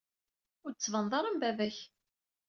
Ur 0.65 0.71
d-tettbaned 0.71 1.11
ara 1.17 1.27
am 1.31 1.37
baba-k. 1.41 1.77